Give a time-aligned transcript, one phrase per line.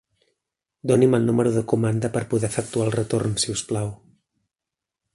[0.91, 3.97] Doni'm el número de comanda per poder efectuar el retorn, si us plau.